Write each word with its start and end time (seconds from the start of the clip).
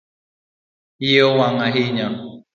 iye 1.05 1.19
nowang' 1.23 1.61
ahinya 1.67 2.07